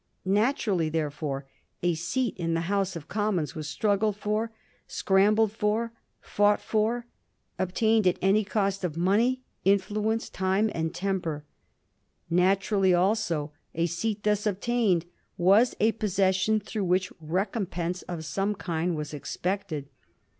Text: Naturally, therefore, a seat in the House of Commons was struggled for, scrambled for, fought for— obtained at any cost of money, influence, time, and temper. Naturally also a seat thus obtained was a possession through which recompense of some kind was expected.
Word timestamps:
Naturally, 0.25 0.89
therefore, 0.89 1.45
a 1.83 1.93
seat 1.93 2.35
in 2.35 2.55
the 2.55 2.61
House 2.61 2.95
of 2.95 3.07
Commons 3.07 3.53
was 3.53 3.67
struggled 3.69 4.17
for, 4.17 4.51
scrambled 4.87 5.51
for, 5.51 5.93
fought 6.19 6.59
for— 6.59 7.05
obtained 7.59 8.07
at 8.07 8.17
any 8.19 8.43
cost 8.43 8.83
of 8.83 8.97
money, 8.97 9.43
influence, 9.63 10.27
time, 10.27 10.71
and 10.73 10.95
temper. 10.95 11.45
Naturally 12.31 12.95
also 12.95 13.51
a 13.75 13.85
seat 13.85 14.23
thus 14.23 14.47
obtained 14.47 15.05
was 15.37 15.75
a 15.79 15.91
possession 15.91 16.59
through 16.59 16.85
which 16.85 17.13
recompense 17.21 18.01
of 18.01 18.25
some 18.25 18.55
kind 18.55 18.95
was 18.97 19.13
expected. 19.13 19.87